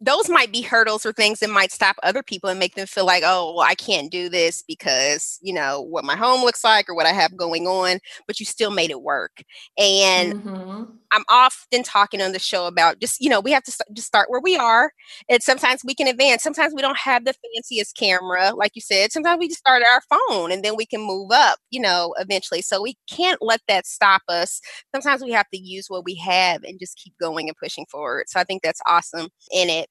those 0.05 0.29
might 0.29 0.51
be 0.51 0.61
hurdles 0.61 1.03
or 1.03 1.11
things 1.11 1.39
that 1.39 1.49
might 1.49 1.71
stop 1.71 1.95
other 2.03 2.21
people 2.21 2.49
and 2.49 2.59
make 2.59 2.75
them 2.75 2.85
feel 2.85 3.05
like, 3.05 3.23
oh, 3.25 3.55
well, 3.55 3.65
I 3.67 3.73
can't 3.73 4.11
do 4.11 4.29
this 4.29 4.63
because, 4.67 5.39
you 5.41 5.51
know, 5.51 5.81
what 5.81 6.05
my 6.05 6.15
home 6.15 6.41
looks 6.41 6.63
like 6.63 6.87
or 6.87 6.95
what 6.95 7.07
I 7.07 7.11
have 7.11 7.35
going 7.35 7.65
on, 7.65 7.97
but 8.27 8.39
you 8.39 8.45
still 8.45 8.69
made 8.69 8.91
it 8.91 9.01
work. 9.01 9.43
And 9.79 10.35
mm-hmm. 10.35 10.83
I'm 11.11 11.23
often 11.27 11.81
talking 11.81 12.21
on 12.21 12.33
the 12.33 12.39
show 12.39 12.67
about 12.67 12.99
just, 12.99 13.19
you 13.19 13.29
know, 13.29 13.39
we 13.39 13.51
have 13.51 13.63
to 13.63 13.71
st- 13.71 13.95
just 13.95 14.05
start 14.07 14.29
where 14.29 14.39
we 14.39 14.55
are. 14.55 14.91
And 15.27 15.41
sometimes 15.41 15.81
we 15.83 15.95
can 15.95 16.07
advance. 16.07 16.43
Sometimes 16.43 16.73
we 16.75 16.83
don't 16.83 16.97
have 16.97 17.25
the 17.25 17.33
fanciest 17.33 17.97
camera, 17.97 18.53
like 18.53 18.73
you 18.75 18.81
said. 18.81 19.11
Sometimes 19.11 19.39
we 19.39 19.47
just 19.47 19.59
start 19.59 19.81
at 19.81 19.87
our 19.87 20.19
phone 20.29 20.51
and 20.51 20.63
then 20.63 20.75
we 20.75 20.85
can 20.85 21.01
move 21.01 21.31
up, 21.33 21.57
you 21.71 21.81
know, 21.81 22.13
eventually. 22.19 22.61
So 22.61 22.79
we 22.79 22.95
can't 23.09 23.41
let 23.41 23.61
that 23.67 23.87
stop 23.87 24.21
us. 24.29 24.61
Sometimes 24.93 25.23
we 25.23 25.31
have 25.31 25.49
to 25.49 25.59
use 25.59 25.85
what 25.89 26.05
we 26.05 26.13
have 26.15 26.63
and 26.63 26.79
just 26.79 26.97
keep 26.97 27.13
going 27.19 27.49
and 27.49 27.57
pushing 27.57 27.87
forward. 27.87 28.25
So 28.27 28.39
I 28.39 28.43
think 28.43 28.61
that's 28.61 28.81
awesome 28.85 29.29
in 29.51 29.69
it. 29.69 29.87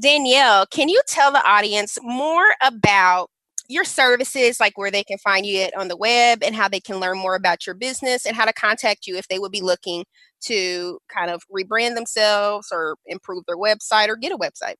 Danielle, 0.00 0.66
can 0.66 0.88
you 0.88 1.00
tell 1.06 1.30
the 1.30 1.44
audience 1.48 1.98
more 2.02 2.54
about 2.62 3.30
your 3.68 3.84
services, 3.84 4.60
like 4.60 4.76
where 4.76 4.90
they 4.90 5.04
can 5.04 5.18
find 5.18 5.46
you 5.46 5.68
on 5.78 5.88
the 5.88 5.96
web 5.96 6.42
and 6.42 6.54
how 6.54 6.68
they 6.68 6.80
can 6.80 6.98
learn 6.98 7.18
more 7.18 7.34
about 7.34 7.66
your 7.66 7.74
business 7.74 8.26
and 8.26 8.36
how 8.36 8.44
to 8.44 8.52
contact 8.52 9.06
you 9.06 9.16
if 9.16 9.26
they 9.28 9.38
would 9.38 9.52
be 9.52 9.62
looking 9.62 10.04
to 10.42 10.98
kind 11.08 11.30
of 11.30 11.42
rebrand 11.54 11.94
themselves 11.94 12.68
or 12.70 12.96
improve 13.06 13.44
their 13.46 13.56
website 13.56 14.08
or 14.08 14.16
get 14.16 14.32
a 14.32 14.36
website? 14.36 14.74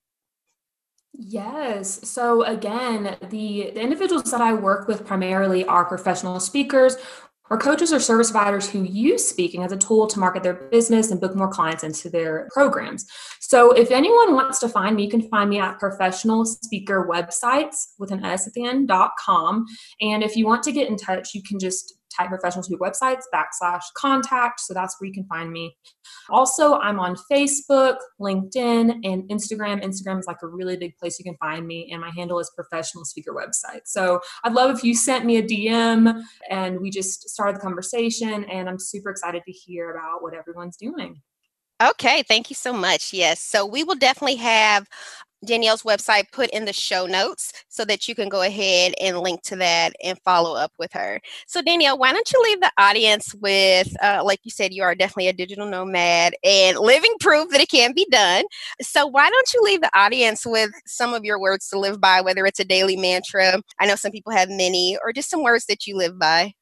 Yes. 1.17 2.09
So 2.09 2.43
again, 2.43 3.17
the, 3.31 3.71
the 3.73 3.81
individuals 3.81 4.31
that 4.33 4.41
I 4.41 4.53
work 4.53 4.89
with 4.89 5.07
primarily 5.07 5.65
are 5.65 5.85
professional 5.85 6.41
speakers 6.41 6.97
or 7.55 7.59
coaches 7.59 7.93
or 7.93 8.01
service 8.01 8.33
providers 8.33 8.69
who 8.69 8.83
use 8.83 9.25
speaking 9.25 9.63
as 9.63 9.71
a 9.71 9.77
tool 9.77 10.09
to 10.09 10.19
market 10.19 10.43
their 10.43 10.55
business 10.73 11.13
and 11.13 11.21
book 11.21 11.37
more 11.37 11.49
clients 11.49 11.85
into 11.85 12.11
their 12.11 12.49
programs. 12.53 13.07
So 13.39 13.71
if 13.71 13.93
anyone 13.93 14.35
wants 14.35 14.59
to 14.59 14.69
find 14.69 14.97
me, 14.97 15.05
you 15.05 15.11
can 15.11 15.29
find 15.29 15.51
me 15.51 15.61
at 15.61 15.79
professional 15.79 16.45
speaker 16.45 17.07
websites 17.09 17.77
with 17.97 18.11
an 18.11 18.25
S 18.25 18.49
at 18.49 18.55
the 18.55 18.65
end 18.65 18.89
dot 18.89 19.13
com. 19.25 19.67
And 20.01 20.25
if 20.25 20.35
you 20.35 20.47
want 20.47 20.65
to 20.65 20.73
get 20.73 20.89
in 20.89 20.97
touch, 20.97 21.33
you 21.33 21.45
can 21.45 21.61
just 21.61 21.95
type 22.17 22.29
professional 22.29 22.63
speaker 22.63 22.81
websites 22.81 23.23
backslash 23.33 23.83
contact. 23.97 24.61
So 24.61 24.75
that's 24.75 24.97
where 24.99 25.09
you 25.09 25.15
can 25.15 25.27
find 25.27 25.51
me. 25.51 25.77
Also, 26.31 26.75
I'm 26.79 27.01
on 27.01 27.17
Facebook, 27.31 27.97
LinkedIn, 28.21 29.01
and 29.05 29.29
Instagram. 29.29 29.85
Instagram 29.85 30.19
is 30.19 30.27
like 30.27 30.43
a 30.43 30.47
really 30.47 30.77
big 30.77 30.97
place 30.97 31.19
you 31.19 31.25
can 31.25 31.37
find 31.37 31.67
me, 31.67 31.91
and 31.93 32.01
my 32.01 32.11
handle 32.17 32.39
is 32.39 32.51
professional 32.55 33.05
speaker 33.05 33.33
website. 33.33 33.83
So 33.85 34.21
I'd 34.45 34.53
love 34.53 34.77
if 34.77 34.85
you 34.85 34.95
sent 34.95 35.25
me 35.25 35.39
a 35.39 35.43
DM 35.43 36.23
and 36.51 36.81
we 36.81 36.91
just 36.91 37.29
started 37.29 37.57
the 37.57 37.61
conversation. 37.61 38.45
And 38.45 38.69
I'm 38.69 38.79
super 38.79 39.11
excited 39.11 39.43
to 39.45 39.53
hear 39.53 39.91
about 39.91 40.23
what 40.23 40.35
everyone's 40.35 40.77
doing. 40.77 41.21
Okay, 41.83 42.23
thank 42.23 42.51
you 42.51 42.55
so 42.55 42.73
much. 42.73 43.13
Yes, 43.13 43.41
so 43.41 43.67
we 43.67 43.83
will 43.85 43.97
definitely 43.97 44.37
have 44.37 44.89
Danielle's 45.45 45.83
website 45.83 46.31
put 46.33 46.51
in 46.51 46.65
the 46.65 46.73
show 46.73 47.07
notes 47.07 47.53
so 47.69 47.85
that 47.85 48.09
you 48.09 48.15
can 48.15 48.29
go 48.29 48.43
ahead 48.43 48.95
and 49.01 49.19
link 49.21 49.43
to 49.43 49.57
that 49.57 49.95
and 50.03 50.19
follow 50.25 50.55
up 50.57 50.73
with 50.79 50.93
her. 50.93 51.21
So, 51.47 51.63
Danielle, 51.63 51.99
why 51.99 52.13
don't 52.13 52.31
you 52.33 52.43
leave 52.43 52.61
the 52.61 52.73
audience 52.79 53.35
with, 53.35 53.95
uh, 54.03 54.23
like 54.25 54.41
you 54.45 54.51
said, 54.51 54.73
you 54.73 54.83
are 54.83 54.95
definitely 54.95 55.29
a 55.29 55.33
digital 55.33 55.67
nomad 55.67 56.35
and 56.45 56.79
living 56.79 57.15
proof 57.21 57.51
that 57.51 57.61
it 57.61 57.69
can 57.71 57.93
be 57.95 58.07
done. 58.11 58.45
So, 58.81 59.07
why 59.07 59.31
don't 59.31 59.53
you 59.53 59.63
leave 59.63 59.81
the 59.81 59.99
audience 59.99 60.47
with 60.47 60.71
some 60.87 61.15
of 61.15 61.25
your 61.25 61.41
words 61.41 61.69
to 61.71 61.79
live 61.79 62.01
by, 62.01 62.21
whether 62.21 62.47
it's 62.47 62.61
a 62.61 62.65
daily 62.65 62.97
mantra? 62.97 63.61
I 63.81 63.87
know 63.87 63.97
some 63.97 64.13
people 64.13 64.33
have 64.33 64.49
many, 64.49 64.99
or 65.03 65.13
just 65.13 65.31
some 65.31 65.43
words 65.43 65.67
that 65.67 65.87
you 65.87 65.97
live 65.97 66.19
by. 66.19 66.55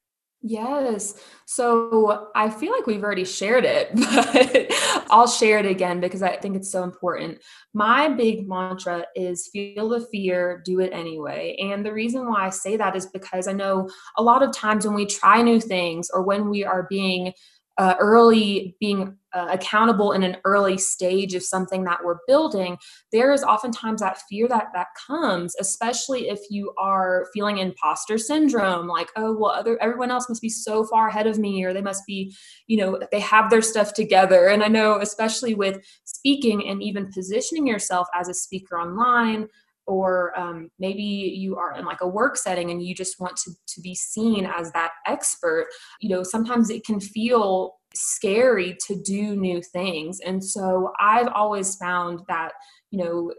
Yes. 0.45 1.15
So 1.45 2.29
I 2.35 2.49
feel 2.49 2.73
like 2.73 2.85
we've 2.85 3.01
already 3.01 3.23
shared 3.23 3.63
it, 3.63 3.91
but 3.95 4.67
I'll 5.09 5.27
share 5.27 5.57
it 5.59 5.65
again 5.65 6.01
because 6.01 6.21
I 6.21 6.35
think 6.35 6.57
it's 6.57 6.69
so 6.69 6.83
important. 6.83 7.39
My 7.73 8.09
big 8.09 8.45
mantra 8.47 9.05
is 9.15 9.47
feel 9.47 9.87
the 9.87 10.01
fear, 10.01 10.61
do 10.65 10.81
it 10.81 10.91
anyway. 10.91 11.55
And 11.61 11.85
the 11.85 11.93
reason 11.93 12.27
why 12.27 12.45
I 12.45 12.49
say 12.49 12.75
that 12.75 12.93
is 12.93 13.05
because 13.05 13.47
I 13.47 13.53
know 13.53 13.89
a 14.17 14.23
lot 14.23 14.43
of 14.43 14.51
times 14.51 14.85
when 14.85 14.95
we 14.95 15.05
try 15.05 15.41
new 15.41 15.61
things 15.61 16.09
or 16.13 16.23
when 16.23 16.49
we 16.49 16.65
are 16.65 16.87
being 16.89 17.31
uh, 17.77 17.95
early 17.99 18.75
being 18.79 19.17
uh, 19.33 19.47
accountable 19.49 20.11
in 20.11 20.21
an 20.21 20.37
early 20.45 20.77
stage 20.77 21.33
of 21.33 21.41
something 21.41 21.83
that 21.83 21.99
we're 22.03 22.19
building 22.27 22.77
there 23.11 23.33
is 23.33 23.43
oftentimes 23.43 23.99
that 23.99 24.21
fear 24.29 24.47
that 24.47 24.67
that 24.75 24.87
comes 25.07 25.55
especially 25.59 26.29
if 26.29 26.39
you 26.51 26.71
are 26.77 27.27
feeling 27.33 27.57
imposter 27.57 28.17
syndrome 28.17 28.87
like 28.87 29.09
oh 29.15 29.35
well 29.35 29.49
other 29.51 29.81
everyone 29.81 30.11
else 30.11 30.29
must 30.29 30.41
be 30.41 30.49
so 30.49 30.83
far 30.85 31.07
ahead 31.07 31.25
of 31.25 31.39
me 31.39 31.63
or 31.63 31.73
they 31.73 31.81
must 31.81 32.03
be 32.05 32.31
you 32.67 32.77
know 32.77 32.99
they 33.11 33.19
have 33.19 33.49
their 33.49 33.61
stuff 33.61 33.93
together. 33.93 34.47
And 34.47 34.63
i 34.63 34.67
know 34.67 34.99
especially 34.99 35.55
with 35.55 35.83
speaking 36.03 36.67
and 36.67 36.83
even 36.83 37.11
positioning 37.11 37.65
yourself 37.65 38.07
as 38.13 38.29
a 38.29 38.33
speaker 38.33 38.77
online 38.77 39.47
or 39.85 40.37
um, 40.39 40.69
maybe 40.79 41.03
you 41.03 41.57
are 41.57 41.75
in 41.75 41.85
like 41.85 42.01
a 42.01 42.07
work 42.07 42.37
setting 42.37 42.71
and 42.71 42.83
you 42.83 42.95
just 42.95 43.19
want 43.19 43.35
to, 43.37 43.51
to 43.67 43.81
be 43.81 43.95
seen 43.95 44.45
as 44.45 44.71
that 44.71 44.91
expert 45.07 45.67
you 45.99 46.09
know 46.09 46.23
sometimes 46.23 46.69
it 46.69 46.85
can 46.85 46.99
feel 46.99 47.75
scary 47.95 48.75
to 48.87 48.99
do 49.03 49.35
new 49.35 49.61
things. 49.61 50.19
And 50.25 50.43
so 50.43 50.91
i've 50.99 51.27
always 51.27 51.75
found 51.75 52.21
that 52.27 52.53
you 52.91 53.03
know 53.03 53.31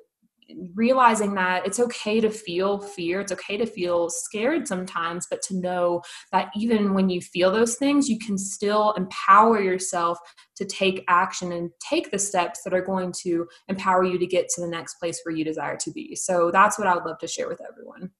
realizing 0.74 1.34
that 1.34 1.66
it's 1.66 1.80
okay 1.80 2.20
to 2.20 2.30
feel 2.30 2.78
fear, 2.78 3.20
it's 3.20 3.32
okay 3.32 3.56
to 3.56 3.66
feel 3.66 4.10
scared 4.10 4.68
sometimes, 4.68 5.26
but 5.28 5.42
to 5.42 5.56
know 5.56 6.02
that 6.32 6.50
even 6.56 6.94
when 6.94 7.08
you 7.08 7.20
feel 7.20 7.50
those 7.50 7.76
things, 7.76 8.08
you 8.08 8.18
can 8.18 8.36
still 8.38 8.92
empower 8.92 9.60
yourself 9.60 10.18
to 10.56 10.64
take 10.64 11.04
action 11.08 11.52
and 11.52 11.70
take 11.80 12.10
the 12.10 12.18
steps 12.18 12.62
that 12.62 12.74
are 12.74 12.84
going 12.84 13.12
to 13.22 13.46
empower 13.68 14.04
you 14.04 14.18
to 14.18 14.26
get 14.26 14.48
to 14.48 14.60
the 14.60 14.68
next 14.68 14.94
place 14.94 15.20
where 15.24 15.34
you 15.34 15.44
desire 15.44 15.76
to 15.76 15.90
be. 15.90 16.14
So 16.14 16.50
that's 16.50 16.78
what 16.78 16.88
I 16.88 16.94
would 16.94 17.04
love 17.04 17.18
to 17.18 17.28
share 17.28 17.48
with 17.48 17.60
everyone. 17.68 18.10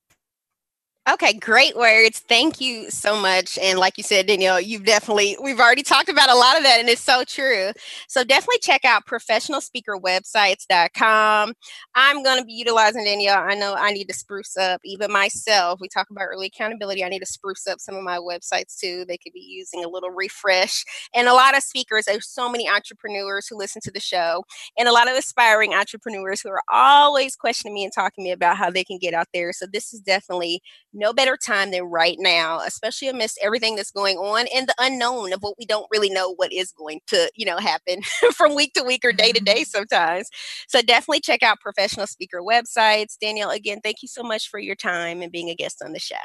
Okay, 1.06 1.34
great 1.34 1.76
words. 1.76 2.20
Thank 2.20 2.62
you 2.62 2.90
so 2.90 3.20
much. 3.20 3.58
And 3.58 3.78
like 3.78 3.98
you 3.98 4.02
said, 4.02 4.26
Danielle, 4.26 4.58
you've 4.58 4.86
definitely, 4.86 5.36
we've 5.42 5.60
already 5.60 5.82
talked 5.82 6.08
about 6.08 6.30
a 6.30 6.34
lot 6.34 6.56
of 6.56 6.62
that, 6.62 6.80
and 6.80 6.88
it's 6.88 7.02
so 7.02 7.24
true. 7.24 7.72
So 8.08 8.24
definitely 8.24 8.60
check 8.62 8.86
out 8.86 9.04
professionalspeakerwebsites.com. 9.04 11.52
I'm 11.94 12.22
going 12.22 12.38
to 12.38 12.44
be 12.46 12.54
utilizing 12.54 13.04
Danielle. 13.04 13.44
I 13.46 13.54
know 13.54 13.74
I 13.74 13.92
need 13.92 14.08
to 14.08 14.14
spruce 14.14 14.56
up 14.56 14.80
even 14.82 15.12
myself. 15.12 15.78
We 15.78 15.88
talk 15.88 16.08
about 16.10 16.24
early 16.24 16.46
accountability. 16.46 17.04
I 17.04 17.10
need 17.10 17.20
to 17.20 17.26
spruce 17.26 17.66
up 17.66 17.80
some 17.80 17.96
of 17.96 18.02
my 18.02 18.16
websites 18.16 18.78
too. 18.78 19.04
They 19.06 19.18
could 19.18 19.34
be 19.34 19.46
using 19.46 19.84
a 19.84 19.88
little 19.88 20.10
refresh. 20.10 20.86
And 21.14 21.28
a 21.28 21.34
lot 21.34 21.54
of 21.54 21.62
speakers, 21.62 22.06
there's 22.06 22.30
so 22.30 22.48
many 22.48 22.66
entrepreneurs 22.66 23.46
who 23.46 23.58
listen 23.58 23.82
to 23.84 23.90
the 23.90 24.00
show, 24.00 24.42
and 24.78 24.88
a 24.88 24.92
lot 24.92 25.10
of 25.10 25.18
aspiring 25.18 25.74
entrepreneurs 25.74 26.40
who 26.40 26.48
are 26.48 26.62
always 26.72 27.36
questioning 27.36 27.74
me 27.74 27.84
and 27.84 27.92
talking 27.94 28.24
to 28.24 28.28
me 28.28 28.32
about 28.32 28.56
how 28.56 28.70
they 28.70 28.84
can 28.84 28.96
get 28.96 29.12
out 29.12 29.26
there. 29.34 29.52
So 29.52 29.66
this 29.70 29.92
is 29.92 30.00
definitely 30.00 30.62
no 30.94 31.12
better 31.12 31.36
time 31.36 31.72
than 31.72 31.84
right 31.84 32.16
now, 32.18 32.60
especially 32.60 33.08
amidst 33.08 33.38
everything 33.42 33.76
that's 33.76 33.90
going 33.90 34.16
on 34.16 34.46
and 34.54 34.68
the 34.68 34.74
unknown 34.78 35.32
of 35.32 35.40
what 35.40 35.54
we 35.58 35.66
don't 35.66 35.86
really 35.90 36.08
know 36.08 36.34
what 36.36 36.52
is 36.52 36.72
going 36.72 37.00
to, 37.08 37.30
you 37.34 37.44
know, 37.44 37.58
happen 37.58 38.00
from 38.34 38.54
week 38.54 38.72
to 38.74 38.82
week 38.82 39.04
or 39.04 39.12
day 39.12 39.32
to 39.32 39.40
day 39.40 39.62
mm-hmm. 39.62 39.78
sometimes. 39.78 40.28
So 40.68 40.80
definitely 40.80 41.20
check 41.20 41.42
out 41.42 41.60
professional 41.60 42.06
speaker 42.06 42.40
websites. 42.40 43.18
Danielle, 43.20 43.50
again, 43.50 43.80
thank 43.82 44.02
you 44.02 44.08
so 44.08 44.22
much 44.22 44.48
for 44.48 44.58
your 44.58 44.76
time 44.76 45.20
and 45.20 45.32
being 45.32 45.50
a 45.50 45.54
guest 45.54 45.82
on 45.84 45.92
the 45.92 45.98
show. 45.98 46.16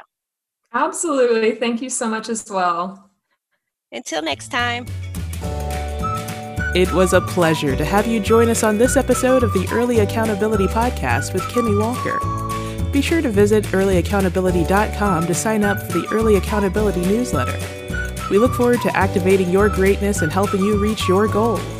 Absolutely. 0.73 1.55
Thank 1.55 1.81
you 1.81 1.89
so 1.89 2.07
much 2.07 2.29
as 2.29 2.47
well. 2.49 3.09
Until 3.91 4.21
next 4.21 4.49
time. 4.49 4.85
It 6.75 6.93
was 6.93 7.13
a 7.13 7.21
pleasure 7.21 7.75
to 7.75 7.83
have 7.83 8.05
you 8.05 8.19
join 8.19 8.49
us 8.49 8.63
on 8.63 8.77
this 8.77 8.95
episode 8.95 9.41
of 9.41 9.51
the 9.53 9.67
Early 9.71 10.01
Accountability 10.01 10.67
Podcast 10.67 11.33
with 11.33 11.41
Kimmy 11.43 11.79
Walker. 11.79 12.48
Be 12.91 13.01
sure 13.01 13.21
to 13.21 13.29
visit 13.29 13.65
earlyaccountability.com 13.65 15.27
to 15.27 15.33
sign 15.33 15.63
up 15.63 15.79
for 15.83 15.99
the 15.99 16.07
Early 16.11 16.37
Accountability 16.37 17.01
newsletter. 17.01 17.57
We 18.29 18.37
look 18.37 18.53
forward 18.53 18.81
to 18.81 18.95
activating 18.95 19.49
your 19.49 19.69
greatness 19.69 20.21
and 20.21 20.31
helping 20.31 20.61
you 20.61 20.77
reach 20.77 21.07
your 21.07 21.27
goals. 21.27 21.78